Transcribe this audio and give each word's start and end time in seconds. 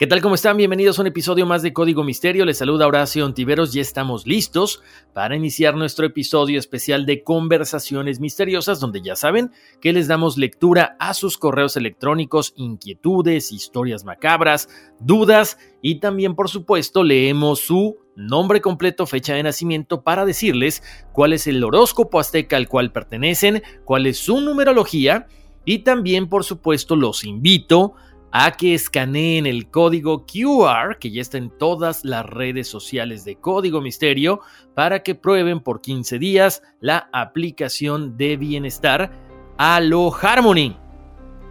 ¿Qué 0.00 0.06
tal? 0.06 0.22
¿Cómo 0.22 0.34
están? 0.34 0.56
Bienvenidos 0.56 0.98
a 0.98 1.02
un 1.02 1.08
episodio 1.08 1.44
más 1.44 1.60
de 1.60 1.74
Código 1.74 2.04
Misterio. 2.04 2.46
Les 2.46 2.56
saluda 2.56 2.86
Horacio 2.86 3.26
Ontiveros 3.26 3.76
y 3.76 3.80
estamos 3.80 4.26
listos 4.26 4.80
para 5.12 5.36
iniciar 5.36 5.76
nuestro 5.76 6.06
episodio 6.06 6.58
especial 6.58 7.04
de 7.04 7.22
Conversaciones 7.22 8.18
Misteriosas, 8.18 8.80
donde 8.80 9.02
ya 9.02 9.14
saben 9.14 9.50
que 9.82 9.92
les 9.92 10.08
damos 10.08 10.38
lectura 10.38 10.96
a 10.98 11.12
sus 11.12 11.36
correos 11.36 11.76
electrónicos, 11.76 12.54
inquietudes, 12.56 13.52
historias 13.52 14.04
macabras, 14.04 14.70
dudas 15.00 15.58
y 15.82 15.96
también, 15.96 16.34
por 16.34 16.48
supuesto, 16.48 17.04
leemos 17.04 17.60
su 17.60 17.98
nombre 18.16 18.62
completo, 18.62 19.04
fecha 19.04 19.34
de 19.34 19.42
nacimiento 19.42 20.00
para 20.00 20.24
decirles 20.24 20.82
cuál 21.12 21.34
es 21.34 21.46
el 21.46 21.62
horóscopo 21.62 22.18
azteca 22.18 22.56
al 22.56 22.68
cual 22.68 22.90
pertenecen, 22.90 23.62
cuál 23.84 24.06
es 24.06 24.16
su 24.16 24.40
numerología 24.40 25.26
y 25.66 25.80
también, 25.80 26.30
por 26.30 26.44
supuesto, 26.44 26.96
los 26.96 27.22
invito 27.22 27.92
a 27.92 28.09
que 28.56 28.74
escaneen 28.74 29.46
el 29.46 29.70
código 29.70 30.24
QR, 30.24 30.98
que 30.98 31.10
ya 31.10 31.20
está 31.20 31.38
en 31.38 31.50
todas 31.50 32.04
las 32.04 32.24
redes 32.24 32.68
sociales 32.68 33.24
de 33.24 33.36
Código 33.36 33.80
Misterio, 33.80 34.40
para 34.74 35.02
que 35.02 35.14
prueben 35.14 35.60
por 35.60 35.80
15 35.80 36.18
días 36.18 36.62
la 36.80 37.08
aplicación 37.12 38.16
de 38.16 38.36
bienestar 38.36 39.10
Alo 39.58 40.12
Harmony, 40.14 40.76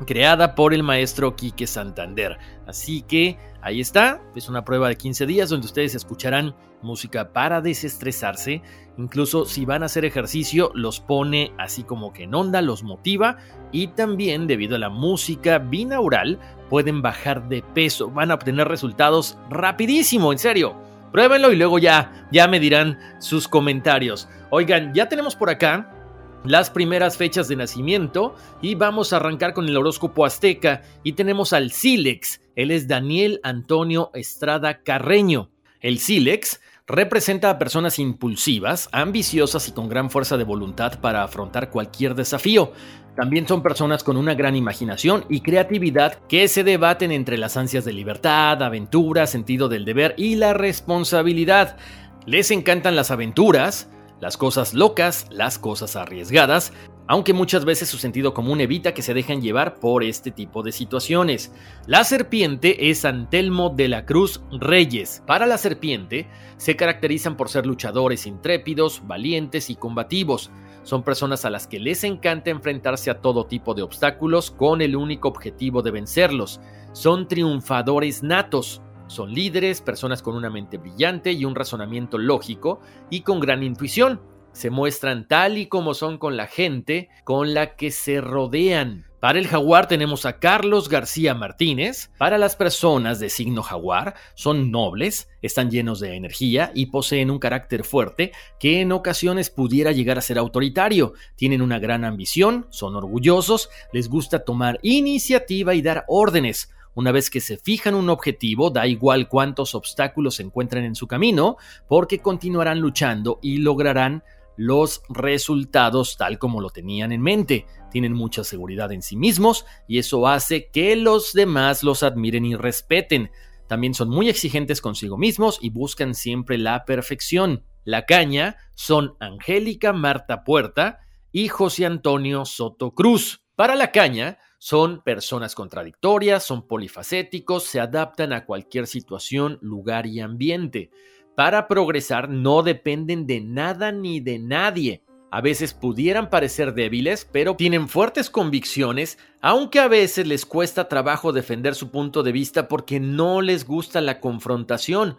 creada 0.06 0.56
por 0.56 0.74
el 0.74 0.84
maestro 0.84 1.36
Quique 1.36 1.68
Santander. 1.68 2.38
Así 2.66 3.02
que 3.02 3.38
ahí 3.62 3.80
está, 3.80 4.22
es 4.36 4.50
una 4.50 4.64
prueba 4.64 4.90
de 4.90 4.96
15 4.96 5.26
días 5.26 5.50
donde 5.50 5.68
ustedes 5.68 5.96
escucharán 5.96 6.56
música 6.82 7.32
para 7.34 7.62
desestresarse. 7.62 8.62
Incluso 8.98 9.46
si 9.46 9.66
van 9.66 9.84
a 9.84 9.88
hacer 9.88 10.06
ejercicio, 10.06 10.72
los 10.74 11.00
pone 11.00 11.52
así 11.58 11.84
como 11.84 12.14
que 12.14 12.24
en 12.24 12.36
onda, 12.36 12.62
los 12.62 12.84
motiva. 12.84 13.38
Y 13.72 13.88
también, 13.88 14.48
debido 14.48 14.76
a 14.76 14.80
la 14.80 14.90
música 14.90 15.60
binaural, 15.60 16.40
pueden 16.70 17.02
bajar 17.02 17.48
de 17.50 17.62
peso. 17.62 18.10
Van 18.10 18.32
a 18.32 18.36
obtener 18.36 18.68
resultados 18.68 19.38
rapidísimo, 19.50 20.32
en 20.32 20.40
serio. 20.40 20.76
Pruébenlo 21.12 21.52
y 21.52 21.56
luego 21.56 21.80
ya, 21.80 22.28
ya 22.32 22.48
me 22.48 22.60
dirán 22.60 23.00
sus 23.20 23.48
comentarios. 23.48 24.30
Oigan, 24.52 24.94
ya 24.94 25.10
tenemos 25.10 25.36
por 25.36 25.50
acá 25.50 25.99
las 26.44 26.70
primeras 26.70 27.18
fechas 27.18 27.48
de 27.48 27.56
nacimiento 27.56 28.36
y 28.62 28.76
vamos 28.76 29.12
a 29.12 29.18
arrancar 29.18 29.54
con 29.54 29.68
el 29.68 29.78
horóscopo 29.78 30.26
azteca 30.26 30.82
y 31.04 31.14
tenemos 31.14 31.54
al 31.54 31.72
Silex. 31.72 32.42
Él 32.56 32.72
es 32.72 32.88
Daniel 32.88 33.40
Antonio 33.44 34.12
Estrada 34.14 34.82
Carreño. 34.84 35.50
El 35.82 36.00
Silex 36.00 36.60
representa 36.88 37.52
a 37.52 37.60
personas 37.60 38.00
impulsivas, 38.00 38.90
ambiciosas 38.92 39.68
y 39.68 39.74
con 39.74 39.90
gran 39.90 40.10
fuerza 40.10 40.38
de 40.38 40.44
voluntad 40.44 41.00
para 41.00 41.24
afrontar 41.24 41.70
cualquier 41.70 42.16
desafío. 42.16 42.74
También 43.16 43.48
son 43.48 43.62
personas 43.62 44.04
con 44.04 44.18
una 44.18 44.34
gran 44.34 44.56
imaginación 44.56 45.26
y 45.30 45.42
creatividad 45.42 46.20
que 46.28 46.48
se 46.48 46.64
debaten 46.64 47.12
entre 47.12 47.38
las 47.38 47.58
ansias 47.58 47.86
de 47.86 47.94
libertad, 47.94 48.64
aventura, 48.64 49.28
sentido 49.28 49.68
del 49.70 49.86
deber 49.86 50.16
y 50.18 50.36
la 50.36 50.54
responsabilidad. 50.54 51.78
Les 52.26 52.50
encantan 52.50 52.96
las 52.96 53.12
aventuras, 53.12 53.90
las 54.20 54.38
cosas 54.38 54.74
locas, 54.74 55.28
las 55.32 55.60
cosas 55.60 55.96
arriesgadas, 55.96 56.74
aunque 57.08 57.34
muchas 57.34 57.66
veces 57.66 57.90
su 57.90 57.98
sentido 57.98 58.36
común 58.36 58.62
evita 58.62 58.94
que 58.94 59.02
se 59.02 59.16
dejen 59.16 59.42
llevar 59.42 59.80
por 59.80 60.04
este 60.04 60.30
tipo 60.30 60.62
de 60.62 60.72
situaciones. 60.72 61.52
La 61.88 62.04
serpiente 62.04 62.92
es 62.92 63.04
Antelmo 63.04 63.72
de 63.72 63.88
la 63.88 64.06
Cruz 64.06 64.42
Reyes. 64.52 65.24
Para 65.26 65.48
la 65.48 65.58
serpiente, 65.58 66.28
se 66.58 66.76
caracterizan 66.76 67.36
por 67.36 67.50
ser 67.50 67.66
luchadores 67.66 68.28
intrépidos, 68.28 69.02
valientes 69.08 69.72
y 69.72 69.76
combativos. 69.76 70.52
Son 70.84 71.02
personas 71.02 71.46
a 71.46 71.50
las 71.50 71.66
que 71.66 71.80
les 71.80 72.04
encanta 72.04 72.52
enfrentarse 72.52 73.10
a 73.10 73.22
todo 73.22 73.48
tipo 73.48 73.74
de 73.74 73.82
obstáculos 73.82 74.52
con 74.52 74.82
el 74.82 74.96
único 74.96 75.30
objetivo 75.30 75.82
de 75.82 75.92
vencerlos. 75.92 76.60
Son 76.94 77.28
triunfadores 77.28 78.22
natos. 78.22 78.82
Son 79.10 79.34
líderes, 79.34 79.82
personas 79.82 80.22
con 80.22 80.36
una 80.36 80.52
mente 80.52 80.78
brillante 80.78 81.32
y 81.32 81.44
un 81.44 81.56
razonamiento 81.56 82.20
lógico 82.20 82.80
y 83.10 83.22
con 83.22 83.40
gran 83.40 83.64
intuición 83.64 84.22
se 84.52 84.70
muestran 84.70 85.28
tal 85.28 85.58
y 85.58 85.68
como 85.68 85.94
son 85.94 86.18
con 86.18 86.38
la 86.38 86.48
gente 86.48 87.10
con 87.24 87.54
la 87.54 87.76
que 87.76 87.92
se 87.92 88.22
rodean. 88.22 89.06
Para 89.20 89.40
el 89.40 89.48
jaguar 89.48 89.88
tenemos 89.88 90.26
a 90.26 90.40
Carlos 90.40 90.90
García 90.90 91.34
Martínez. 91.34 92.10
Para 92.18 92.38
las 92.38 92.56
personas 92.56 93.20
de 93.20 93.30
signo 93.30 93.64
jaguar 93.64 94.16
son 94.36 94.72
nobles, 94.72 95.28
están 95.42 95.72
llenos 95.72 96.00
de 96.00 96.16
energía 96.16 96.72
y 96.74 96.86
poseen 96.86 97.32
un 97.32 97.40
carácter 97.40 97.84
fuerte 97.84 98.32
que 98.60 98.80
en 98.80 98.92
ocasiones 98.92 99.50
pudiera 99.50 99.92
llegar 99.92 100.18
a 100.18 100.22
ser 100.22 100.38
autoritario. 100.38 101.14
Tienen 101.36 101.62
una 101.62 101.80
gran 101.80 102.06
ambición, 102.06 102.68
son 102.70 102.96
orgullosos, 102.96 103.70
les 103.92 104.08
gusta 104.08 104.46
tomar 104.46 104.80
iniciativa 104.84 105.74
y 105.74 105.82
dar 105.82 106.06
órdenes. 106.08 106.70
Una 106.96 107.12
vez 107.12 107.30
que 107.30 107.40
se 107.40 107.58
fijan 107.58 107.96
un 107.96 108.10
objetivo, 108.10 108.70
da 108.70 108.88
igual 108.88 109.28
cuántos 109.28 109.76
obstáculos 109.76 110.36
se 110.36 110.44
encuentren 110.44 110.84
en 110.84 110.96
su 110.96 111.08
camino, 111.08 111.58
porque 111.88 112.20
continuarán 112.20 112.80
luchando 112.80 113.40
y 113.42 113.58
lograrán 113.58 114.24
los 114.58 115.04
resultados 115.08 116.18
tal 116.18 116.38
como 116.38 116.60
lo 116.60 116.70
tenían 116.70 117.14
en 117.14 117.22
mente. 117.22 117.66
Tienen 117.92 118.12
mucha 118.14 118.44
seguridad 118.44 118.92
en 118.92 119.02
sí 119.02 119.16
mismos 119.16 119.66
y 119.88 120.00
eso 120.00 120.28
hace 120.28 120.70
que 120.70 120.98
los 120.98 121.32
demás 121.32 121.82
los 121.82 122.04
admiren 122.04 122.44
y 122.44 122.56
respeten. 122.56 123.32
También 123.68 123.94
son 123.94 124.10
muy 124.10 124.28
exigentes 124.28 124.82
consigo 124.82 125.18
mismos 125.18 125.60
y 125.62 125.70
buscan 125.70 126.14
siempre 126.14 126.58
la 126.58 126.84
perfección. 126.84 127.64
La 127.86 128.06
caña 128.06 128.58
son 128.76 129.16
Angélica 129.22 129.94
Marta 129.94 130.44
Puerta 130.44 131.00
y 131.32 131.48
José 131.48 131.86
Antonio 131.86 132.44
Soto 132.44 132.92
Cruz. 132.92 133.46
Para 133.56 133.76
la 133.76 133.92
caña, 133.92 134.40
son 134.60 135.02
personas 135.02 135.56
contradictorias, 135.56 136.44
son 136.44 136.68
polifacéticos, 136.68 137.64
se 137.64 137.80
adaptan 137.80 138.34
a 138.34 138.46
cualquier 138.46 138.86
situación, 138.86 139.58
lugar 139.62 140.06
y 140.06 140.20
ambiente 140.20 140.92
para 141.40 141.70
progresar 141.70 142.28
no 142.28 142.64
dependen 142.64 143.26
de 143.26 143.40
nada 143.40 143.94
ni 143.94 144.20
de 144.20 144.40
nadie. 144.40 145.06
A 145.32 145.40
veces 145.40 145.74
pudieran 145.74 146.30
parecer 146.30 146.74
débiles, 146.74 147.24
pero 147.32 147.56
tienen 147.56 147.88
fuertes 147.88 148.30
convicciones, 148.30 149.18
aunque 149.40 149.80
a 149.80 149.88
veces 149.88 150.28
les 150.28 150.46
cuesta 150.46 150.90
trabajo 150.90 151.32
defender 151.32 151.76
su 151.76 151.92
punto 151.92 152.24
de 152.24 152.34
vista 152.34 152.68
porque 152.68 153.00
no 153.00 153.40
les 153.40 153.66
gusta 153.66 154.02
la 154.02 154.20
confrontación. 154.20 155.16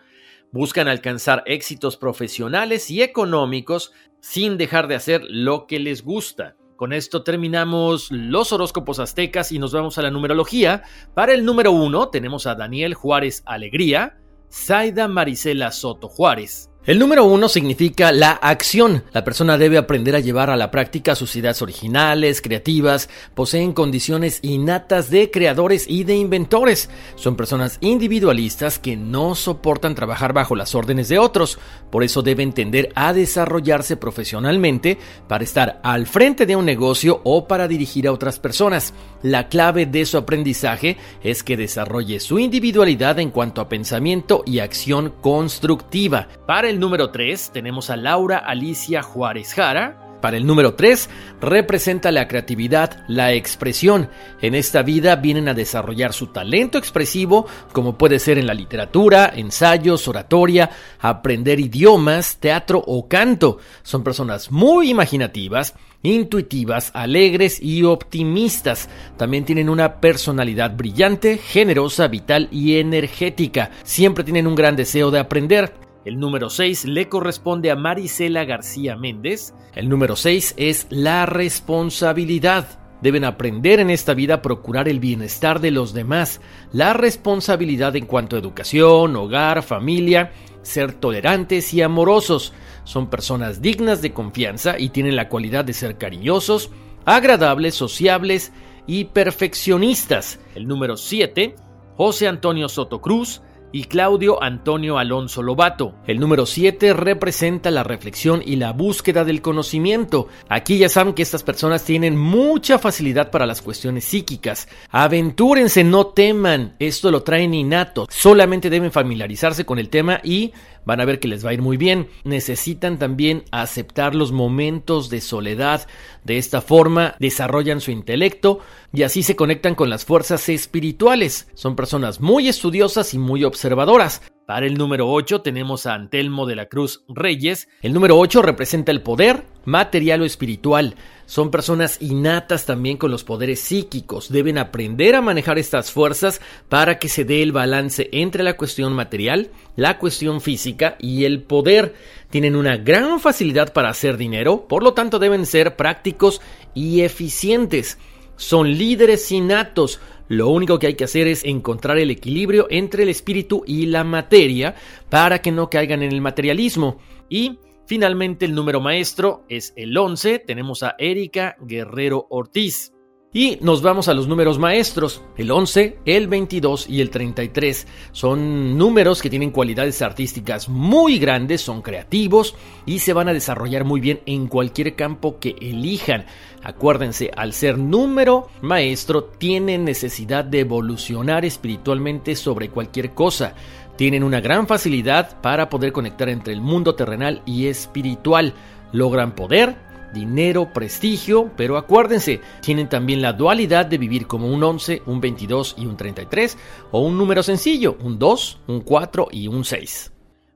Buscan 0.52 0.88
alcanzar 0.88 1.43
éxitos 1.46 1.96
profesionales 1.96 2.90
y 2.90 3.00
económicos 3.00 3.94
sin 4.20 4.58
dejar 4.58 4.88
de 4.88 4.96
hacer 4.96 5.22
lo 5.26 5.66
que 5.66 5.78
les 5.78 6.04
gusta. 6.04 6.54
Con 6.81 6.94
esto 6.94 7.23
terminamos 7.23 8.11
los 8.11 8.55
horóscopos 8.55 9.00
aztecas 9.00 9.53
y 9.53 9.59
nos 9.59 9.75
vamos 9.75 9.99
a 9.99 10.03
la 10.03 10.11
numerología. 10.11 10.82
Para 11.12 11.35
el 11.35 11.44
número 11.44 11.73
uno 11.73 12.09
tenemos 12.09 12.47
a 12.47 12.55
Daniel 12.55 12.94
Juárez 12.94 13.43
Alegría, 13.44 14.19
Zaida 14.50 15.06
Marisela 15.06 15.73
Soto 15.73 16.09
Juárez. 16.09 16.69
El 16.87 16.99
número 16.99 17.27
uno 17.27 17.50
significa 17.50 18.11
la 18.11 18.31
acción. 18.31 19.05
La 19.12 19.23
persona 19.23 19.59
debe 19.59 19.77
aprender 19.77 20.17
a 20.17 20.21
llevar 20.21 20.49
a 20.49 20.56
la 20.56 20.71
práctica 20.71 21.15
sus 21.15 21.37
ideas 21.37 21.61
originales, 21.61 22.41
creativas, 22.41 23.11
poseen 23.35 23.75
condiciones 23.75 24.38
innatas 24.41 25.11
de 25.11 25.31
creadores 25.31 25.85
y 25.87 26.05
de 26.05 26.17
inventores. 26.17 26.88
Son 27.17 27.37
personas 27.37 27.77
individualistas 27.82 28.79
que 28.79 28.97
no 28.97 29.35
soportan 29.35 29.94
trabajar 29.94 30.32
bajo 30.32 30.56
las 30.56 30.75
órdenes 30.75 31.11
de 31.11 31.19
otros. 31.19 31.59
Por 31.91 32.03
eso 32.03 32.23
deben 32.23 32.55
tender 32.55 32.88
a 32.94 33.12
desarrollarse 33.12 33.99
profesionalmente 33.99 34.97
para 35.29 35.44
estar 35.44 35.81
al 35.82 36.06
frente 36.06 36.47
de 36.47 36.56
un 36.56 36.65
negocio 36.65 37.21
o 37.25 37.47
para 37.47 37.69
dirigir 37.69 38.09
a 38.09 38.12
otras 38.12 38.38
personas. 38.38 38.94
La 39.23 39.49
clave 39.49 39.85
de 39.85 40.06
su 40.06 40.17
aprendizaje 40.17 40.97
es 41.23 41.43
que 41.43 41.59
desarrolle 41.59 42.21
su 42.21 42.38
individualidad 42.38 43.19
en 43.19 43.31
cuanto 43.31 43.61
a 43.61 43.69
pensamiento 43.69 44.43
y 44.47 44.61
acción 44.61 45.12
constructiva. 45.21 46.29
El 46.70 46.78
número 46.78 47.11
3 47.11 47.50
tenemos 47.52 47.90
a 47.90 47.96
Laura 47.96 48.38
Alicia 48.38 49.02
Juárez 49.02 49.55
Jara. 49.55 50.19
Para 50.20 50.37
el 50.37 50.46
número 50.46 50.75
3 50.75 51.08
representa 51.40 52.12
la 52.12 52.28
creatividad, 52.28 53.02
la 53.08 53.32
expresión. 53.32 54.08
En 54.40 54.55
esta 54.55 54.82
vida 54.82 55.17
vienen 55.17 55.49
a 55.49 55.55
desarrollar 55.55 56.12
su 56.12 56.28
talento 56.28 56.78
expresivo, 56.78 57.46
como 57.72 57.99
puede 57.99 58.20
ser 58.20 58.38
en 58.38 58.46
la 58.46 58.55
literatura, 58.55 59.32
ensayos, 59.34 60.06
oratoria, 60.06 60.70
aprender 61.00 61.58
idiomas, 61.58 62.37
teatro 62.37 62.84
o 62.87 63.08
canto. 63.08 63.58
Son 63.82 64.05
personas 64.05 64.52
muy 64.52 64.90
imaginativas, 64.90 65.75
intuitivas, 66.02 66.93
alegres 66.94 67.61
y 67.61 67.82
optimistas. 67.82 68.88
También 69.17 69.44
tienen 69.44 69.69
una 69.69 70.00
personalidad 70.00 70.76
brillante, 70.76 71.38
generosa, 71.38 72.06
vital 72.06 72.49
y 72.52 72.76
energética. 72.76 73.70
Siempre 73.82 74.22
tienen 74.22 74.46
un 74.46 74.55
gran 74.55 74.76
deseo 74.76 75.11
de 75.11 75.19
aprender. 75.19 75.89
El 76.05 76.19
número 76.19 76.49
6 76.49 76.87
le 76.87 77.11
corresponde 77.11 77.70
a 77.70 77.76
Marisela 77.76 78.47
García 78.47 78.97
Méndez. 78.97 79.52
El 79.75 79.91
número 79.91 80.17
6 80.17 80.55
es 80.56 80.87
la 80.88 81.26
responsabilidad. 81.26 82.81
Deben 83.02 83.25
aprender 83.25 83.81
en 83.81 83.91
esta 83.91 84.14
vida 84.14 84.37
a 84.37 84.43
procurar 84.43 84.88
el 84.88 84.99
bienestar 84.99 85.61
de 85.61 85.70
los 85.70 85.93
demás, 85.93 86.41
la 86.73 86.94
responsabilidad 86.94 87.97
en 87.97 88.06
cuanto 88.06 88.37
a 88.37 88.38
educación, 88.38 89.14
hogar, 89.14 89.62
familia, 89.62 90.32
ser 90.62 90.94
tolerantes 90.94 91.75
y 91.75 91.82
amorosos. 91.82 92.55
Son 92.85 93.11
personas 93.11 93.61
dignas 93.61 94.00
de 94.00 94.12
confianza 94.12 94.79
y 94.79 94.88
tienen 94.88 95.17
la 95.17 95.29
cualidad 95.29 95.67
de 95.67 95.75
ser 95.75 95.99
cariñosos, 95.99 96.70
agradables, 97.05 97.75
sociables 97.75 98.53
y 98.87 99.05
perfeccionistas. 99.05 100.41
El 100.55 100.67
número 100.67 100.96
7, 100.96 101.56
José 101.96 102.26
Antonio 102.26 102.70
Soto 102.70 103.03
Cruz, 103.03 103.43
y 103.72 103.84
Claudio 103.84 104.43
Antonio 104.43 104.99
Alonso 104.99 105.43
Lobato. 105.43 105.94
El 106.06 106.20
número 106.20 106.46
7 106.46 106.93
representa 106.93 107.70
la 107.70 107.82
reflexión 107.82 108.43
y 108.44 108.56
la 108.56 108.72
búsqueda 108.72 109.25
del 109.25 109.43
conocimiento. 109.43 110.28
Aquí 110.49 110.78
ya 110.78 110.88
saben 110.88 111.14
que 111.14 111.22
estas 111.22 111.43
personas 111.43 111.84
tienen 111.84 112.17
mucha 112.17 112.78
facilidad 112.78 113.31
para 113.31 113.46
las 113.46 113.62
cuestiones 113.62 114.05
psíquicas. 114.05 114.69
Aventúrense, 114.90 115.84
no 115.84 116.08
teman, 116.08 116.75
esto 116.78 117.11
lo 117.11 117.22
traen 117.22 117.55
innato. 117.55 118.06
Solamente 118.11 118.70
deben 118.70 118.93
familiarizarse 118.93 119.64
con 119.64 119.78
el 119.78 119.88
tema 119.88 120.20
y 120.22 120.52
van 120.84 121.00
a 121.00 121.05
ver 121.05 121.20
que 121.20 121.28
les 121.28 121.44
va 121.44 121.50
a 121.50 121.55
ir 121.55 121.62
muy 121.62 121.76
bien. 121.76 122.08
Necesitan 122.25 122.99
también 122.99 123.44
aceptar 123.50 124.14
los 124.14 124.32
momentos 124.32 125.11
de 125.11 125.20
soledad. 125.20 125.87
De 126.25 126.38
esta 126.38 126.61
forma 126.61 127.14
desarrollan 127.19 127.81
su 127.81 127.90
intelecto 127.90 128.61
y 128.93 129.02
así 129.02 129.22
se 129.22 129.37
conectan 129.37 129.75
con 129.75 129.88
las 129.88 130.05
fuerzas 130.05 130.49
espirituales. 130.49 131.49
Son 131.55 131.76
personas 131.76 132.20
muy 132.20 132.49
estudiosas 132.49 133.14
y 133.14 133.19
muy 133.19 133.44
observadoras. 133.60 134.22
Para 134.46 134.66
el 134.66 134.78
número 134.78 135.06
8 135.12 135.42
tenemos 135.42 135.84
a 135.84 135.92
Antelmo 135.92 136.46
de 136.46 136.56
la 136.56 136.66
Cruz 136.66 137.04
Reyes. 137.08 137.68
El 137.82 137.92
número 137.92 138.18
8 138.18 138.40
representa 138.40 138.90
el 138.90 139.02
poder 139.02 139.44
material 139.66 140.22
o 140.22 140.24
espiritual. 140.24 140.94
Son 141.26 141.50
personas 141.50 142.00
innatas 142.00 142.64
también 142.64 142.96
con 142.96 143.10
los 143.10 143.22
poderes 143.22 143.60
psíquicos. 143.60 144.32
Deben 144.32 144.56
aprender 144.56 145.14
a 145.14 145.20
manejar 145.20 145.58
estas 145.58 145.92
fuerzas 145.92 146.40
para 146.70 146.98
que 146.98 147.10
se 147.10 147.26
dé 147.26 147.42
el 147.42 147.52
balance 147.52 148.08
entre 148.12 148.44
la 148.44 148.56
cuestión 148.56 148.94
material, 148.94 149.50
la 149.76 149.98
cuestión 149.98 150.40
física 150.40 150.96
y 150.98 151.26
el 151.26 151.42
poder. 151.42 151.94
Tienen 152.30 152.56
una 152.56 152.78
gran 152.78 153.20
facilidad 153.20 153.74
para 153.74 153.90
hacer 153.90 154.16
dinero, 154.16 154.66
por 154.68 154.82
lo 154.82 154.94
tanto 154.94 155.18
deben 155.18 155.44
ser 155.44 155.76
prácticos 155.76 156.40
y 156.74 157.02
eficientes. 157.02 157.98
Son 158.36 158.72
líderes 158.78 159.30
innatos, 159.30 160.00
lo 160.31 160.49
único 160.49 160.79
que 160.79 160.87
hay 160.87 160.94
que 160.94 161.03
hacer 161.03 161.27
es 161.27 161.44
encontrar 161.44 161.99
el 161.99 162.09
equilibrio 162.09 162.69
entre 162.71 163.03
el 163.03 163.09
espíritu 163.09 163.65
y 163.67 163.87
la 163.87 164.05
materia 164.05 164.77
para 165.09 165.43
que 165.43 165.50
no 165.50 165.69
caigan 165.69 166.05
en 166.05 166.12
el 166.12 166.21
materialismo. 166.21 166.99
Y 167.29 167.59
finalmente 167.85 168.44
el 168.44 168.55
número 168.55 168.81
maestro 168.81 169.43
es 169.49 169.73
el 169.75 169.99
11. 169.99 170.38
Tenemos 170.38 170.85
a 170.85 170.94
Erika 171.00 171.56
Guerrero 171.61 172.29
Ortiz. 172.31 172.93
Y 173.32 173.59
nos 173.61 173.81
vamos 173.81 174.09
a 174.09 174.15
los 174.15 174.27
números 174.27 174.59
maestros. 174.59 175.23
El 175.37 175.53
11, 175.53 175.99
el 176.05 176.27
22 176.27 176.88
y 176.88 177.00
el 177.00 177.11
33 177.11 177.87
son 178.11 178.77
números 178.77 179.23
que 179.23 179.31
tienen 179.31 179.53
cualidades 179.53 180.03
artísticas 180.03 180.69
muy 180.69 181.21
grandes, 181.21 181.61
son 181.61 181.81
creativos 181.81 182.56
y 182.87 182.99
se 182.99 183.12
van 183.12 183.29
a 183.29 183.32
desarrollar 183.32 183.85
muy 183.85 184.00
bien 184.00 184.21
en 184.27 184.49
cualquier 184.49 184.97
campo 184.97 185.38
que 185.38 185.55
elijan. 185.61 186.25
Acuérdense, 186.65 187.31
al 187.37 187.53
ser 187.53 187.79
número 187.79 188.49
maestro 188.62 189.23
tienen 189.23 189.85
necesidad 189.85 190.44
de 190.44 190.61
evolucionar 190.61 191.44
espiritualmente 191.44 192.35
sobre 192.35 192.71
cualquier 192.71 193.12
cosa. 193.12 193.55
Tienen 193.94 194.25
una 194.25 194.41
gran 194.41 194.67
facilidad 194.67 195.41
para 195.41 195.69
poder 195.69 195.93
conectar 195.93 196.29
entre 196.31 196.53
el 196.53 196.61
mundo 196.61 196.97
terrenal 196.97 197.43
y 197.47 197.67
espiritual. 197.67 198.55
Logran 198.91 199.37
poder, 199.37 199.77
dinero, 200.12 200.72
prestigio, 200.72 201.50
pero 201.56 201.76
acuérdense, 201.76 202.40
tienen 202.60 202.88
también 202.88 203.22
la 203.22 203.32
dualidad 203.32 203.86
de 203.86 203.98
vivir 203.98 204.26
como 204.26 204.48
un 204.48 204.62
11, 204.62 205.02
un 205.06 205.20
22 205.20 205.74
y 205.78 205.86
un 205.86 205.96
33, 205.96 206.58
o 206.90 207.00
un 207.00 207.18
número 207.18 207.42
sencillo, 207.42 207.96
un 208.00 208.18
2, 208.18 208.60
un 208.66 208.80
4 208.80 209.28
y 209.30 209.48
un 209.48 209.64
6. 209.64 210.12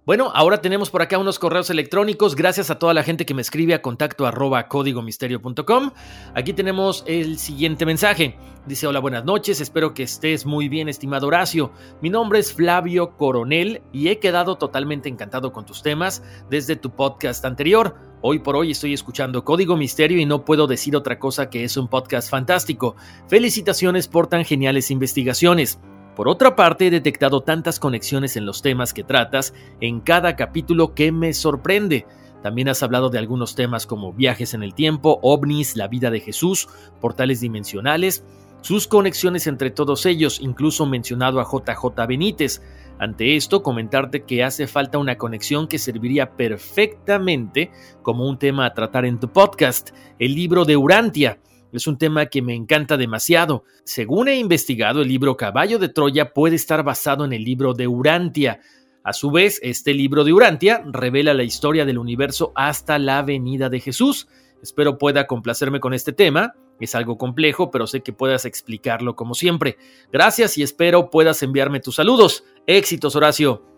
Bueno, 0.07 0.31
ahora 0.35 0.61
tenemos 0.61 0.91
por 0.91 1.01
acá 1.01 1.17
unos 1.17 1.39
correos 1.39 1.71
electrónicos. 1.71 2.37
Gracias 2.37 2.71
a 2.71 2.79
toda 2.79 2.93
la 2.93 3.03
gente 3.03 3.25
que 3.25 3.33
me 3.33 3.41
escribe 3.41 3.73
a 3.73 3.81
contacto 3.81 4.27
arroba 4.27 4.69
códigomisterio.com. 4.69 5.93
Aquí 6.35 6.53
tenemos 6.53 7.05
el 7.07 7.39
siguiente 7.39 7.87
mensaje. 7.87 8.37
Dice, 8.67 8.87
hola, 8.87 9.01
buenas 9.01 9.25
noches. 9.25 9.63
Espero 9.63 9.95
que 9.95 10.03
estés 10.03 10.45
muy 10.45 10.69
bien, 10.69 10.91
estimado 10.91 11.29
Horacio. 11.29 11.73
Mi 12.03 12.11
nombre 12.11 12.39
es 12.39 12.53
Flavio 12.53 13.17
Coronel 13.17 13.81
y 13.93 14.09
he 14.09 14.19
quedado 14.19 14.59
totalmente 14.59 15.09
encantado 15.09 15.53
con 15.53 15.65
tus 15.65 15.83
temas 15.83 16.23
desde 16.51 16.77
tu 16.77 16.91
podcast 16.91 17.43
anterior. 17.47 17.97
Hoy 18.21 18.41
por 18.41 18.57
hoy 18.57 18.73
estoy 18.73 18.93
escuchando 18.93 19.43
Código 19.43 19.75
Misterio 19.75 20.19
y 20.19 20.27
no 20.27 20.45
puedo 20.45 20.67
decir 20.67 20.97
otra 20.97 21.19
cosa 21.19 21.49
que 21.49 21.65
es 21.65 21.79
un 21.79 21.89
podcast 21.89 22.29
fantástico. 22.29 22.95
Felicitaciones 23.29 24.07
por 24.09 24.27
tan 24.27 24.45
geniales 24.45 24.91
investigaciones. 24.91 25.79
Por 26.17 26.29
otra 26.29 26.55
parte, 26.55 26.87
he 26.87 26.91
detectado 26.91 27.41
tantas 27.41 27.81
conexiones 27.81 28.37
en 28.37 28.47
los 28.47 28.63
temas 28.63 28.95
que 28.95 29.03
tratas 29.03 29.53
en 29.81 30.01
cada 30.01 30.37
capítulo 30.37 30.95
que 30.95 31.11
me 31.11 31.33
sorprende. 31.33 32.07
También 32.43 32.69
has 32.69 32.83
hablado 32.83 33.11
de 33.11 33.19
algunos 33.19 33.55
temas 33.57 33.87
como 33.87 34.13
viajes 34.13 34.55
en 34.55 34.63
el 34.63 34.75
tiempo, 34.75 35.19
ovnis, 35.23 35.77
la 35.77 35.89
vida 35.89 36.11
de 36.11 36.21
Jesús, 36.21 36.69
portales 37.01 37.41
dimensionales, 37.41 38.25
sus 38.61 38.87
conexiones 38.87 39.47
entre 39.47 39.71
todos 39.71 40.07
ellos, 40.07 40.41
incluso 40.41 40.87
mencionado 40.87 41.41
a 41.41 41.45
JJ 41.45 42.07
Benítez. 42.07 42.63
Ante 42.99 43.35
esto, 43.35 43.63
comentarte 43.63 44.23
que 44.23 44.45
hace 44.45 44.67
falta 44.67 44.99
una 44.99 45.19
conexión 45.19 45.67
que 45.67 45.79
serviría 45.79 46.37
perfectamente 46.37 47.73
como 48.03 48.29
un 48.29 48.39
tema 48.39 48.67
a 48.67 48.73
tratar 48.73 49.05
en 49.05 49.19
tu 49.19 49.29
podcast, 49.29 49.91
el 50.19 50.35
libro 50.35 50.65
de 50.65 50.77
Urantia. 50.77 51.41
Es 51.75 51.89
un 51.89 51.99
tema 51.99 52.27
que 52.27 52.41
me 52.41 52.55
encanta 52.55 52.97
demasiado. 52.97 53.65
Según 53.83 54.29
he 54.29 54.39
investigado, 54.39 55.03
el 55.03 55.09
libro 55.09 55.37
Caballo 55.37 55.81
de 55.81 55.89
Troya 55.89 56.33
puede 56.33 56.55
estar 56.55 56.85
basado 56.85 57.25
en 57.25 57.33
el 57.33 57.43
libro 57.43 57.75
de 57.75 57.89
Urantia. 57.89 58.61
A 59.03 59.13
su 59.13 59.33
vez, 59.33 59.59
este 59.61 59.93
libro 59.93 60.23
de 60.23 60.33
Urantia 60.33 60.85
revela 60.87 61.35
la 61.35 61.43
historia 61.43 61.85
del 61.85 61.99
universo 61.99 62.53
hasta 62.55 63.01
la 63.01 63.23
venida 63.23 63.71
de 63.71 63.81
Jesús. 63.81 64.29
Espero 64.63 64.99
pueda 64.99 65.27
complacerme 65.27 65.81
con 65.81 65.95
este 65.95 66.13
tema. 66.13 66.55
Es 66.79 66.95
algo 66.95 67.19
complejo, 67.19 67.73
pero 67.73 67.89
sé 67.89 68.03
que 68.03 68.13
puedas 68.13 68.45
explicarlo 68.45 69.17
como 69.17 69.35
siempre. 69.35 69.77
Gracias 70.13 70.57
y 70.57 70.63
espero 70.63 71.11
puedas 71.11 71.43
enviarme 71.43 71.81
tus 71.81 71.97
saludos. 71.97 72.45
Éxitos, 72.69 73.17
Horacio. 73.17 73.74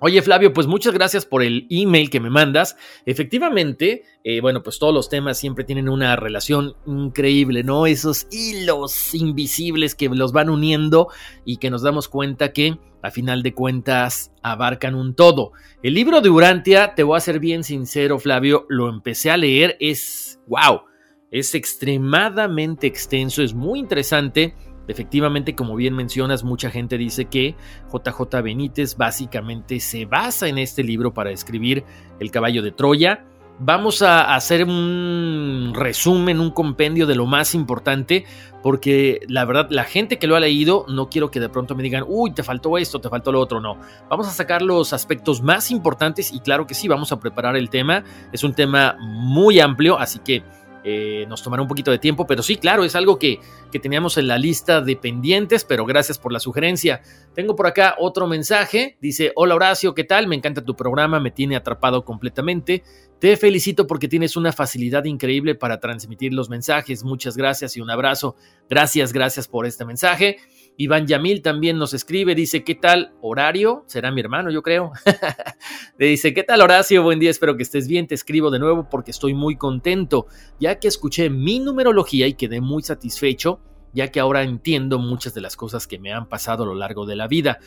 Oye 0.00 0.20
Flavio, 0.20 0.52
pues 0.52 0.66
muchas 0.66 0.92
gracias 0.92 1.24
por 1.24 1.42
el 1.42 1.66
email 1.70 2.10
que 2.10 2.20
me 2.20 2.28
mandas. 2.28 2.76
Efectivamente, 3.06 4.02
eh, 4.24 4.40
bueno, 4.40 4.62
pues 4.62 4.78
todos 4.78 4.92
los 4.92 5.08
temas 5.08 5.38
siempre 5.38 5.64
tienen 5.64 5.88
una 5.88 6.16
relación 6.16 6.74
increíble, 6.86 7.64
¿no? 7.64 7.86
Esos 7.86 8.26
hilos 8.30 9.14
invisibles 9.14 9.94
que 9.94 10.08
los 10.08 10.32
van 10.32 10.50
uniendo 10.50 11.08
y 11.44 11.56
que 11.56 11.70
nos 11.70 11.82
damos 11.82 12.08
cuenta 12.08 12.52
que 12.52 12.78
a 13.02 13.10
final 13.10 13.42
de 13.42 13.54
cuentas 13.54 14.32
abarcan 14.42 14.94
un 14.94 15.14
todo. 15.14 15.52
El 15.82 15.94
libro 15.94 16.20
de 16.20 16.28
Urantia, 16.28 16.94
te 16.94 17.02
voy 17.02 17.16
a 17.16 17.20
ser 17.20 17.40
bien 17.40 17.64
sincero 17.64 18.18
Flavio, 18.18 18.66
lo 18.68 18.88
empecé 18.88 19.30
a 19.30 19.36
leer, 19.36 19.76
es 19.80 20.40
wow, 20.46 20.82
es 21.30 21.54
extremadamente 21.54 22.86
extenso, 22.86 23.42
es 23.42 23.54
muy 23.54 23.78
interesante 23.78 24.54
Efectivamente, 24.88 25.54
como 25.54 25.76
bien 25.76 25.94
mencionas, 25.94 26.44
mucha 26.44 26.70
gente 26.70 26.98
dice 26.98 27.26
que 27.26 27.54
JJ 27.92 28.42
Benítez 28.42 28.96
básicamente 28.96 29.80
se 29.80 30.06
basa 30.06 30.48
en 30.48 30.58
este 30.58 30.84
libro 30.84 31.12
para 31.12 31.30
escribir 31.30 31.84
El 32.20 32.30
caballo 32.30 32.62
de 32.62 32.72
Troya. 32.72 33.24
Vamos 33.58 34.02
a 34.02 34.34
hacer 34.34 34.64
un 34.64 35.72
resumen, 35.74 36.40
un 36.40 36.50
compendio 36.50 37.06
de 37.06 37.14
lo 37.14 37.24
más 37.24 37.54
importante, 37.54 38.26
porque 38.62 39.20
la 39.28 39.46
verdad, 39.46 39.68
la 39.70 39.84
gente 39.84 40.18
que 40.18 40.26
lo 40.26 40.36
ha 40.36 40.40
leído, 40.40 40.84
no 40.88 41.08
quiero 41.08 41.30
que 41.30 41.40
de 41.40 41.48
pronto 41.48 41.74
me 41.74 41.82
digan, 41.82 42.04
uy, 42.06 42.32
te 42.32 42.42
faltó 42.42 42.76
esto, 42.76 43.00
te 43.00 43.08
faltó 43.08 43.32
lo 43.32 43.40
otro, 43.40 43.58
no. 43.58 43.78
Vamos 44.10 44.28
a 44.28 44.32
sacar 44.32 44.60
los 44.60 44.92
aspectos 44.92 45.40
más 45.40 45.70
importantes 45.70 46.34
y 46.34 46.40
claro 46.40 46.66
que 46.66 46.74
sí, 46.74 46.86
vamos 46.86 47.12
a 47.12 47.18
preparar 47.18 47.56
el 47.56 47.70
tema. 47.70 48.04
Es 48.30 48.44
un 48.44 48.52
tema 48.52 48.98
muy 49.00 49.58
amplio, 49.58 49.98
así 49.98 50.18
que 50.18 50.42
eh, 50.88 51.26
nos 51.28 51.42
tomará 51.42 51.62
un 51.62 51.68
poquito 51.68 51.90
de 51.90 51.98
tiempo, 51.98 52.28
pero 52.28 52.44
sí, 52.44 52.58
claro, 52.58 52.84
es 52.84 52.94
algo 52.94 53.18
que, 53.18 53.40
que 53.72 53.80
teníamos 53.80 54.18
en 54.18 54.28
la 54.28 54.38
lista 54.38 54.80
de 54.80 54.94
pendientes, 54.94 55.64
pero 55.64 55.84
gracias 55.84 56.16
por 56.16 56.32
la 56.32 56.38
sugerencia. 56.38 57.02
Tengo 57.34 57.56
por 57.56 57.66
acá 57.66 57.96
otro 57.98 58.28
mensaje, 58.28 58.96
dice, 59.00 59.32
hola 59.34 59.56
Horacio, 59.56 59.96
¿qué 59.96 60.04
tal? 60.04 60.28
Me 60.28 60.36
encanta 60.36 60.64
tu 60.64 60.76
programa, 60.76 61.18
me 61.18 61.32
tiene 61.32 61.56
atrapado 61.56 62.04
completamente. 62.04 62.84
Te 63.18 63.36
felicito 63.36 63.88
porque 63.88 64.06
tienes 64.06 64.36
una 64.36 64.52
facilidad 64.52 65.04
increíble 65.06 65.56
para 65.56 65.80
transmitir 65.80 66.32
los 66.32 66.48
mensajes. 66.50 67.02
Muchas 67.02 67.36
gracias 67.36 67.76
y 67.76 67.80
un 67.80 67.90
abrazo. 67.90 68.36
Gracias, 68.70 69.12
gracias 69.12 69.48
por 69.48 69.66
este 69.66 69.84
mensaje. 69.84 70.36
Iván 70.78 71.06
Yamil 71.06 71.40
también 71.40 71.78
nos 71.78 71.94
escribe, 71.94 72.34
dice, 72.34 72.62
¿qué 72.62 72.74
tal 72.74 73.14
Horario? 73.22 73.84
Será 73.86 74.10
mi 74.10 74.20
hermano, 74.20 74.50
yo 74.50 74.62
creo. 74.62 74.92
Le 75.98 76.06
dice, 76.06 76.34
¿qué 76.34 76.42
tal 76.42 76.60
Horacio? 76.60 77.02
Buen 77.02 77.18
día, 77.18 77.30
espero 77.30 77.56
que 77.56 77.62
estés 77.62 77.88
bien. 77.88 78.06
Te 78.06 78.14
escribo 78.14 78.50
de 78.50 78.58
nuevo 78.58 78.88
porque 78.90 79.10
estoy 79.10 79.32
muy 79.32 79.56
contento, 79.56 80.26
ya 80.60 80.78
que 80.78 80.88
escuché 80.88 81.30
mi 81.30 81.60
numerología 81.60 82.26
y 82.26 82.34
quedé 82.34 82.60
muy 82.60 82.82
satisfecho, 82.82 83.60
ya 83.94 84.10
que 84.10 84.20
ahora 84.20 84.42
entiendo 84.42 84.98
muchas 84.98 85.32
de 85.32 85.40
las 85.40 85.56
cosas 85.56 85.86
que 85.86 85.98
me 85.98 86.12
han 86.12 86.28
pasado 86.28 86.64
a 86.64 86.66
lo 86.66 86.74
largo 86.74 87.06
de 87.06 87.16
la 87.16 87.26
vida. 87.26 87.58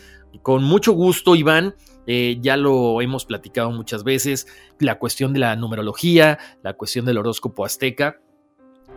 Con 0.44 0.64
mucho 0.64 0.92
gusto, 0.92 1.36
Iván, 1.36 1.74
eh, 2.06 2.38
ya 2.40 2.58
lo 2.58 3.02
hemos 3.02 3.26
platicado 3.26 3.72
muchas 3.72 4.04
veces, 4.04 4.46
la 4.78 5.00
cuestión 5.00 5.34
de 5.34 5.40
la 5.40 5.56
numerología, 5.56 6.38
la 6.62 6.74
cuestión 6.74 7.06
del 7.06 7.18
horóscopo 7.18 7.66
azteca 7.66 8.22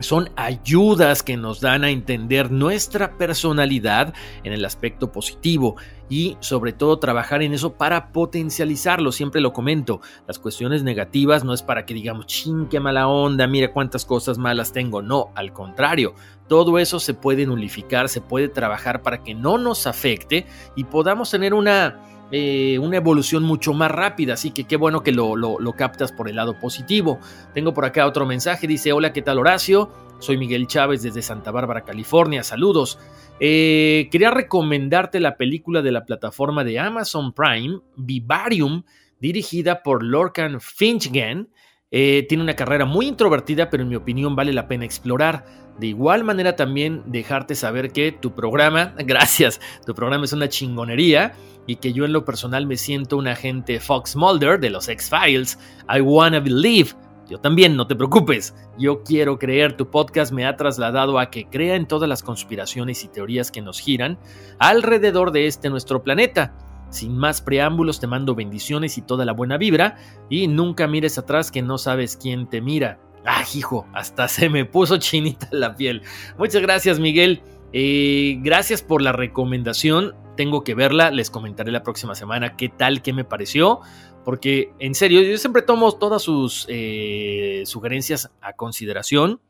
son 0.00 0.30
ayudas 0.36 1.22
que 1.22 1.36
nos 1.36 1.60
dan 1.60 1.84
a 1.84 1.90
entender 1.90 2.50
nuestra 2.50 3.16
personalidad 3.16 4.14
en 4.42 4.52
el 4.52 4.64
aspecto 4.64 5.12
positivo 5.12 5.76
y 6.08 6.36
sobre 6.40 6.72
todo 6.72 6.98
trabajar 6.98 7.42
en 7.42 7.52
eso 7.52 7.74
para 7.74 8.12
potencializarlo. 8.12 9.12
Siempre 9.12 9.40
lo 9.40 9.52
comento, 9.52 10.00
las 10.26 10.38
cuestiones 10.38 10.82
negativas 10.82 11.44
no 11.44 11.54
es 11.54 11.62
para 11.62 11.86
que 11.86 11.94
digamos, 11.94 12.26
ching, 12.26 12.68
qué 12.68 12.80
mala 12.80 13.08
onda, 13.08 13.46
mira 13.46 13.72
cuántas 13.72 14.04
cosas 14.04 14.38
malas 14.38 14.72
tengo. 14.72 15.02
No, 15.02 15.30
al 15.34 15.52
contrario, 15.52 16.14
todo 16.48 16.78
eso 16.78 17.00
se 17.00 17.14
puede 17.14 17.46
nulificar, 17.46 18.08
se 18.08 18.20
puede 18.20 18.48
trabajar 18.48 19.02
para 19.02 19.22
que 19.22 19.34
no 19.34 19.56
nos 19.58 19.86
afecte 19.86 20.46
y 20.76 20.84
podamos 20.84 21.30
tener 21.30 21.54
una 21.54 22.00
eh, 22.32 22.78
una 22.78 22.96
evolución 22.96 23.42
mucho 23.42 23.74
más 23.74 23.90
rápida, 23.90 24.34
así 24.34 24.52
que 24.52 24.64
qué 24.64 24.76
bueno 24.76 25.02
que 25.02 25.12
lo, 25.12 25.36
lo, 25.36 25.72
captas 25.74 26.12
por 26.12 26.30
el 26.30 26.36
lado 26.36 26.58
positivo. 26.58 27.20
Tengo 27.52 27.74
por 27.74 27.84
acá 27.84 28.06
otro 28.06 28.24
mensaje, 28.24 28.66
dice, 28.66 28.92
hola, 28.92 29.12
¿qué 29.12 29.20
tal 29.20 29.38
Horacio? 29.38 29.90
Soy 30.18 30.38
Miguel 30.38 30.66
Chávez 30.66 31.02
desde 31.02 31.20
Santa 31.20 31.50
Bárbara, 31.50 31.84
California, 31.84 32.42
saludos. 32.42 32.98
Eh, 33.38 34.08
quería 34.10 34.30
recomendarte 34.30 35.20
la 35.20 35.36
película 35.36 35.82
de 35.82 35.92
la 35.92 36.06
plataforma 36.06 36.64
de 36.64 36.78
Amazon 36.78 37.34
Prime, 37.34 37.80
Vivarium, 37.96 38.84
dirigida 39.20 39.82
por 39.82 40.02
Lorcan 40.02 40.58
Finchgen. 40.58 41.50
Eh, 41.94 42.24
tiene 42.26 42.42
una 42.42 42.56
carrera 42.56 42.86
muy 42.86 43.06
introvertida, 43.06 43.68
pero 43.68 43.82
en 43.82 43.90
mi 43.90 43.96
opinión 43.96 44.34
vale 44.34 44.54
la 44.54 44.66
pena 44.66 44.86
explorar. 44.86 45.44
De 45.78 45.86
igual 45.86 46.24
manera 46.24 46.56
también 46.56 47.02
dejarte 47.06 47.54
saber 47.54 47.92
que 47.92 48.12
tu 48.12 48.34
programa, 48.34 48.94
gracias, 48.98 49.60
tu 49.86 49.94
programa 49.94 50.24
es 50.24 50.32
una 50.32 50.48
chingonería 50.48 51.34
y 51.66 51.76
que 51.76 51.92
yo 51.92 52.06
en 52.06 52.12
lo 52.12 52.24
personal 52.24 52.66
me 52.66 52.76
siento 52.76 53.18
un 53.18 53.28
agente 53.28 53.78
Fox 53.78 54.16
Mulder 54.16 54.58
de 54.58 54.70
los 54.70 54.88
X-Files. 54.88 55.58
I 55.94 56.00
wanna 56.00 56.40
believe. 56.40 56.90
Yo 57.28 57.38
también, 57.38 57.76
no 57.76 57.86
te 57.86 57.94
preocupes. 57.94 58.54
Yo 58.78 59.02
quiero 59.04 59.38
creer, 59.38 59.76
tu 59.76 59.90
podcast 59.90 60.32
me 60.32 60.46
ha 60.46 60.56
trasladado 60.56 61.18
a 61.18 61.30
que 61.30 61.46
crea 61.46 61.76
en 61.76 61.86
todas 61.86 62.08
las 62.08 62.22
conspiraciones 62.22 63.04
y 63.04 63.08
teorías 63.08 63.50
que 63.50 63.62
nos 63.62 63.80
giran 63.80 64.18
alrededor 64.58 65.30
de 65.30 65.46
este 65.46 65.70
nuestro 65.70 66.02
planeta. 66.02 66.54
Sin 66.92 67.16
más 67.16 67.40
preámbulos, 67.40 67.98
te 67.98 68.06
mando 68.06 68.34
bendiciones 68.34 68.98
y 68.98 69.02
toda 69.02 69.24
la 69.24 69.32
buena 69.32 69.56
vibra, 69.56 69.96
y 70.28 70.46
nunca 70.46 70.86
mires 70.86 71.18
atrás 71.18 71.50
que 71.50 71.62
no 71.62 71.78
sabes 71.78 72.16
quién 72.16 72.46
te 72.48 72.60
mira. 72.60 73.00
Ah, 73.24 73.44
hijo, 73.54 73.86
hasta 73.94 74.28
se 74.28 74.48
me 74.48 74.64
puso 74.64 74.98
chinita 74.98 75.48
la 75.50 75.74
piel. 75.74 76.02
Muchas 76.38 76.60
gracias, 76.60 77.00
Miguel. 77.00 77.42
Eh, 77.72 78.36
gracias 78.40 78.82
por 78.82 79.00
la 79.00 79.12
recomendación. 79.12 80.14
Tengo 80.36 80.64
que 80.64 80.74
verla. 80.74 81.10
Les 81.10 81.30
comentaré 81.30 81.72
la 81.72 81.82
próxima 81.82 82.14
semana 82.14 82.56
qué 82.56 82.68
tal, 82.68 83.00
qué 83.00 83.12
me 83.12 83.24
pareció. 83.24 83.80
Porque 84.24 84.72
en 84.78 84.94
serio, 84.94 85.22
yo 85.22 85.36
siempre 85.38 85.62
tomo 85.62 85.92
todas 85.92 86.22
sus 86.22 86.66
eh, 86.68 87.62
sugerencias 87.64 88.30
a 88.40 88.52
consideración. 88.52 89.40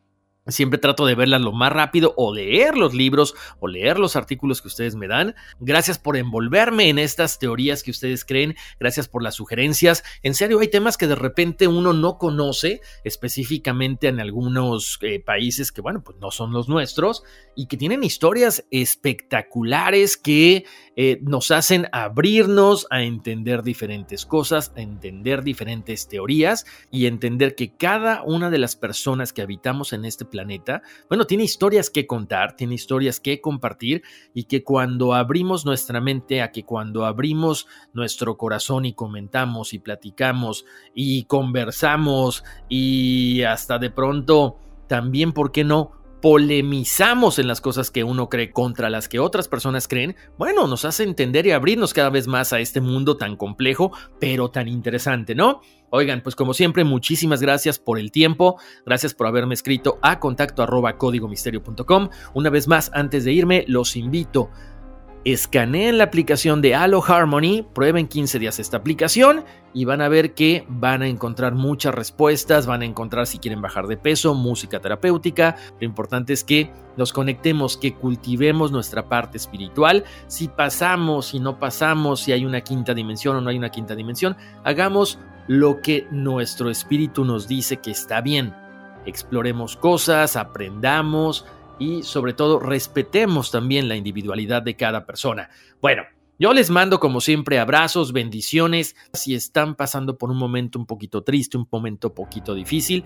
Siempre 0.49 0.81
trato 0.81 1.07
de 1.07 1.15
verlas 1.15 1.41
lo 1.41 1.53
más 1.53 1.73
rápido 1.73 2.15
o 2.17 2.35
leer 2.35 2.77
los 2.77 2.95
libros 2.95 3.35
o 3.61 3.69
leer 3.69 4.01
los 4.01 4.17
artículos 4.17 4.61
que 4.61 4.67
ustedes 4.67 4.97
me 4.97 5.07
dan. 5.07 5.37
Gracias 5.61 6.01
por 6.01 6.17
envolverme 6.17 6.89
en 6.89 6.99
estas 6.99 7.39
teorías 7.39 7.85
que 7.85 7.93
ustedes 7.93 8.25
creen. 8.25 8.57
Gracias 8.81 9.07
por 9.07 9.23
las 9.23 9.37
sugerencias. 9.37 10.03
En 10.25 10.35
serio, 10.35 10.59
hay 10.59 10.67
temas 10.67 10.97
que 10.97 11.07
de 11.07 11.15
repente 11.15 11.69
uno 11.69 11.93
no 11.93 12.19
conoce, 12.19 12.81
específicamente 13.05 14.09
en 14.09 14.19
algunos 14.19 14.99
eh, 15.03 15.21
países 15.21 15.71
que, 15.71 15.81
bueno, 15.81 16.03
pues 16.03 16.19
no 16.19 16.33
son 16.33 16.53
los 16.53 16.69
nuestros 16.69 17.23
y 17.55 17.67
que 17.67 17.77
tienen 17.77 18.03
historias 18.03 18.65
espectaculares 18.73 20.17
que 20.17 20.65
eh, 20.97 21.21
nos 21.23 21.53
hacen 21.53 21.87
abrirnos 21.93 22.87
a 22.91 23.03
entender 23.03 23.63
diferentes 23.63 24.27
cosas, 24.27 24.73
a 24.77 24.81
entender 24.81 25.45
diferentes 25.45 26.09
teorías 26.09 26.67
y 26.91 27.07
entender 27.07 27.55
que 27.55 27.77
cada 27.77 28.23
una 28.25 28.51
de 28.51 28.59
las 28.59 28.75
personas 28.75 29.33
que 29.33 29.43
habitamos 29.43 29.93
en 29.93 30.05
este 30.05 30.25
planeta, 30.33 30.83
bueno, 31.09 31.27
tiene 31.27 31.45
historias 31.45 31.91
que 31.91 32.07
contar, 32.07 32.57
tiene 32.57 32.75
historias 32.75 33.21
que 33.21 33.41
compartir 33.41 34.03
y 34.35 34.45
que 34.45 34.65
cuando 34.65 35.15
abrimos 35.15 35.65
nuestra 35.65 36.01
mente 36.01 36.43
a 36.43 36.51
que 36.51 36.65
cuando 36.65 37.05
abrimos 37.05 37.69
nuestro 37.93 38.37
corazón 38.37 38.87
y 38.87 38.95
comentamos 38.95 39.75
y 39.75 39.79
platicamos 39.79 40.65
y 40.95 41.25
conversamos 41.25 42.43
y 42.69 43.43
hasta 43.43 43.79
de 43.79 43.91
pronto 43.91 44.57
también, 44.89 45.33
¿por 45.33 45.53
qué 45.53 45.63
no? 45.63 46.02
Polemizamos 46.23 47.41
en 47.41 47.49
las 47.49 47.61
cosas 47.61 47.91
que 47.91 48.05
uno 48.05 48.29
cree 48.29 48.53
contra 48.53 48.89
las 48.89 49.09
que 49.09 49.19
otras 49.19 49.49
personas 49.49 49.89
creen, 49.89 50.15
bueno, 50.39 50.69
nos 50.69 50.85
hace 50.85 51.03
entender 51.03 51.47
y 51.47 51.51
abrirnos 51.51 51.93
cada 51.93 52.11
vez 52.11 52.29
más 52.29 52.53
a 52.53 52.61
este 52.61 52.81
mundo 52.81 53.17
tan 53.17 53.37
complejo, 53.37 53.91
pero 54.21 54.49
tan 54.49 54.69
interesante, 54.69 55.35
¿no? 55.35 55.61
Oigan, 55.91 56.23
pues 56.23 56.37
como 56.37 56.55
siempre, 56.55 56.85
muchísimas 56.85 57.43
gracias 57.43 57.81
por 57.81 57.99
el 57.99 58.13
tiempo, 58.13 58.57
gracias 58.87 59.15
por 59.15 59.27
haberme 59.27 59.55
escrito 59.55 59.99
a 60.01 60.21
contacto 60.21 60.63
arroba 60.63 60.97
códigomisterio.com. 60.97 62.09
Una 62.35 62.51
vez 62.51 62.69
más, 62.69 62.93
antes 62.95 63.25
de 63.25 63.33
irme, 63.33 63.65
los 63.67 63.97
invito 63.97 64.49
escaneen 65.25 65.99
la 65.99 66.05
aplicación 66.05 66.63
de 66.63 66.75
Halo 66.75 67.03
Harmony, 67.03 67.65
prueben 67.73 68.09
15 68.09 68.39
días 68.39 68.59
esta 68.59 68.79
aplicación 68.79 69.45
y 69.73 69.85
van 69.85 70.01
a 70.01 70.09
ver 70.09 70.35
que 70.35 70.65
van 70.69 71.03
a 71.03 71.07
encontrar 71.07 71.55
muchas 71.55 71.95
respuestas, 71.95 72.67
van 72.67 72.83
a 72.83 72.85
encontrar 72.85 73.27
si 73.27 73.39
quieren 73.39 73.63
bajar 73.63 73.87
de 73.87 73.97
peso, 73.97 74.35
música 74.35 74.81
terapéutica. 74.81 75.57
Lo 75.81 75.87
importante 75.87 76.33
es 76.33 76.43
que 76.43 76.73
nos 76.97 77.13
conectemos, 77.13 77.77
que 77.77 77.95
cultivemos 77.95 78.73
nuestra 78.73 79.09
parte 79.09 79.37
espiritual. 79.37 80.05
Si 80.27 80.49
pasamos, 80.49 81.27
si 81.27 81.39
no 81.39 81.59
pasamos, 81.59 82.21
si 82.21 82.33
hay 82.33 82.45
una 82.45 82.63
quinta 82.63 82.93
dimensión 82.93 83.37
o 83.37 83.41
no 83.41 83.51
hay 83.51 83.59
una 83.59 83.71
quinta 83.71 83.95
dimensión, 83.95 84.37
hagamos 84.65 85.19
lo 85.47 85.81
que 85.81 86.07
nuestro 86.11 86.69
espíritu 86.69 87.25
nos 87.25 87.47
dice 87.47 87.79
que 87.79 87.93
está 87.93 88.21
bien. 88.21 88.55
Exploremos 89.07 89.77
cosas, 89.77 90.37
aprendamos, 90.37 91.47
y 91.79 92.03
sobre 92.03 92.33
todo 92.33 92.59
respetemos 92.59 93.51
también 93.51 93.89
la 93.89 93.97
individualidad 93.97 94.63
de 94.63 94.77
cada 94.77 95.07
persona. 95.07 95.51
Bueno, 95.81 96.03
yo 96.39 96.53
les 96.53 96.71
mando 96.71 96.99
como 96.99 97.21
siempre 97.21 97.59
abrazos, 97.59 98.13
bendiciones. 98.13 98.97
Si 99.13 99.35
están 99.35 99.75
pasando 99.75 100.19
por 100.19 100.31
un 100.31 100.39
momento 100.39 100.79
un 100.79 100.87
poquito 100.87 101.23
triste, 101.23 101.57
un 101.57 101.69
momento 101.71 102.15
poquito 102.15 102.55
difícil, 102.55 103.05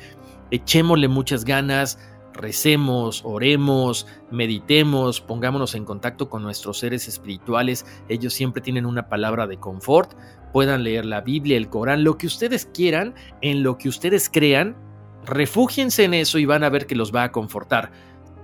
echémosle 0.51 1.09
muchas 1.09 1.45
ganas, 1.45 1.99
recemos, 2.33 3.23
oremos, 3.25 4.07
meditemos, 4.31 5.21
pongámonos 5.21 5.75
en 5.75 5.85
contacto 5.85 6.29
con 6.29 6.43
nuestros 6.43 6.79
seres 6.79 7.09
espirituales. 7.09 7.85
Ellos 8.09 8.33
siempre 8.33 8.63
tienen 8.63 8.87
una 8.87 9.09
palabra 9.09 9.47
de 9.47 9.59
confort. 9.59 10.13
Puedan 10.53 10.85
leer 10.85 11.05
la 11.05 11.21
Biblia, 11.21 11.57
el 11.57 11.69
Corán, 11.69 12.05
lo 12.05 12.17
que 12.17 12.27
ustedes 12.27 12.67
quieran, 12.67 13.15
en 13.43 13.63
lo 13.63 13.77
que 13.77 13.89
ustedes 13.89 14.31
crean. 14.31 14.77
Refúgiense 15.27 16.05
en 16.05 16.15
eso 16.15 16.39
y 16.39 16.47
van 16.47 16.63
a 16.63 16.71
ver 16.71 16.87
que 16.87 16.95
los 16.95 17.15
va 17.15 17.25
a 17.25 17.33
confortar. 17.33 17.91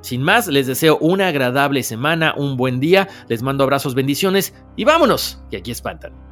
Sin 0.03 0.23
más, 0.23 0.49
les 0.49 0.67
deseo 0.67 0.99
una 0.99 1.29
agradable 1.29 1.83
semana, 1.83 2.35
un 2.37 2.57
buen 2.57 2.81
día, 2.81 3.09
les 3.29 3.43
mando 3.43 3.65
abrazos, 3.65 3.95
bendiciones 3.95 4.53
y 4.77 4.85
vámonos, 4.85 5.41
que 5.51 5.57
aquí 5.59 5.71
espantan. 5.71 6.32